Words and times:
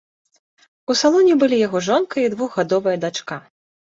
У 0.93 0.95
салоне 1.01 1.33
былі 1.43 1.59
яго 1.67 1.81
жонка 1.89 2.15
і 2.23 2.31
двухгадовая 2.37 2.97
дачка. 3.07 3.35